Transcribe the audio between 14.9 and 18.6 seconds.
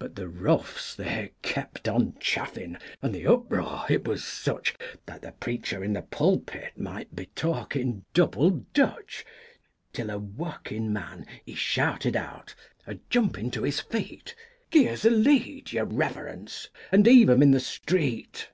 us a lead, your reverence, and heave 'em in the street."